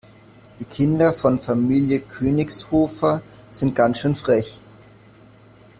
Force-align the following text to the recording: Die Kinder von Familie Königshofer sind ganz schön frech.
Die 0.59 0.65
Kinder 0.65 1.13
von 1.13 1.37
Familie 1.37 1.99
Königshofer 1.99 3.21
sind 3.51 3.75
ganz 3.75 3.99
schön 3.99 4.15
frech. 4.15 4.59